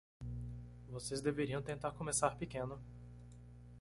Vocês 0.89 1.21
deveriam 1.21 1.61
tentar 1.61 1.91
começar 1.91 2.31
pequeno. 2.35 2.81